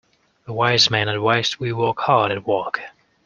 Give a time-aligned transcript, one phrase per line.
[0.47, 2.81] The wise man advised we work hard at work.